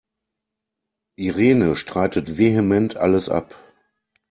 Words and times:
Irene 1.19 1.75
streitet 1.75 2.27
vehement 2.39 2.97
alles 2.97 3.29
ab. 3.29 3.53